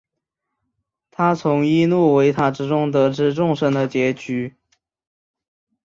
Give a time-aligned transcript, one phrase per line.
[1.11, 4.55] 他从伊露维塔之中得知众生的结局。